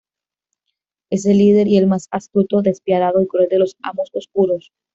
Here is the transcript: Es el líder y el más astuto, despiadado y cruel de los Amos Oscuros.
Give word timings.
Es 1.11 1.27
el 1.27 1.37
líder 1.37 1.67
y 1.67 1.77
el 1.77 1.85
más 1.85 2.07
astuto, 2.09 2.63
despiadado 2.63 3.21
y 3.21 3.27
cruel 3.27 3.49
de 3.49 3.59
los 3.59 3.77
Amos 3.83 4.09
Oscuros. 4.15 4.71